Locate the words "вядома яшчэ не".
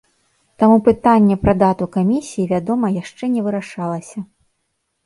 2.53-3.41